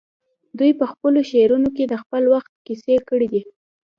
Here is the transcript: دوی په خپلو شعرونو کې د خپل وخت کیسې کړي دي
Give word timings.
دوی 0.59 0.71
په 0.79 0.85
خپلو 0.91 1.19
شعرونو 1.31 1.69
کې 1.75 1.83
د 1.87 1.93
خپل 2.03 2.23
وخت 2.33 2.51
کیسې 2.65 2.95
کړي 3.09 3.27
دي 3.33 3.41